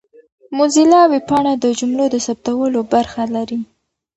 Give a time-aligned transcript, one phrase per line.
[0.57, 3.59] موزیلا ویبپاڼه د جملو د ثبتولو برخه لري.